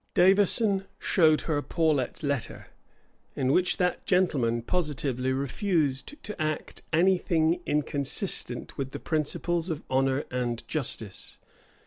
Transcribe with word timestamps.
Davison 0.15 0.85
showed 0.97 1.41
her 1.41 1.61
Paulet's 1.61 2.23
letter, 2.23 2.65
in 3.35 3.51
which 3.51 3.77
that 3.77 4.03
gentleman 4.07 4.63
positively 4.63 5.31
refused 5.31 6.15
to 6.23 6.41
act 6.41 6.81
any 6.91 7.19
thing 7.19 7.61
inconsistent 7.67 8.79
with 8.79 8.93
the 8.93 8.99
principles 8.99 9.69
of 9.69 9.83
honor 9.91 10.23
and 10.31 10.67
justice. 10.67 11.37